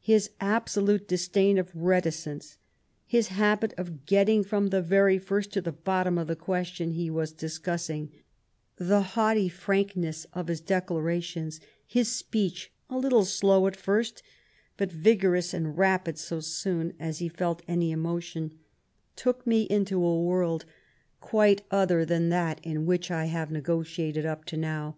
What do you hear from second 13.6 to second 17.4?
at first, but vigorous and rapid so soon as he